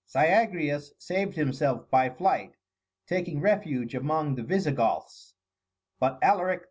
[0.07, 2.55] Syagrius saved himself by flight,
[3.05, 5.35] taking refuge among the Visigoths;
[5.99, 6.59] but Alaric II.